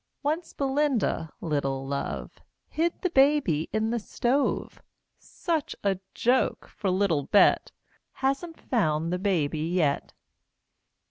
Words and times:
Once 0.23 0.51
Belinda, 0.51 1.29
little 1.41 1.85
love, 1.85 2.39
Hid 2.69 2.93
the 3.03 3.11
baby 3.11 3.69
in 3.71 3.91
the 3.91 3.99
stove; 3.99 4.81
Such 5.19 5.75
a 5.83 5.99
joke! 6.15 6.67
for 6.67 6.89
little 6.89 7.25
Bet 7.25 7.71
Hasn't 8.13 8.59
found 8.59 9.13
the 9.13 9.19
baby 9.19 9.59
yet. 9.59 10.11